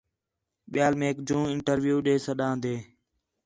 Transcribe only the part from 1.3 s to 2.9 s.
انٹرویو ݙے سداندیں